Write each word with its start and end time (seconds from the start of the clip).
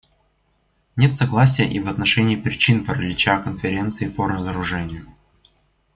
Нет 0.95 1.13
согласия 1.13 1.65
и 1.69 1.79
в 1.79 1.87
отношении 1.87 2.35
причин 2.35 2.83
паралича 2.83 3.39
Конференции 3.39 4.09
по 4.09 4.27
разоружению. 4.27 5.05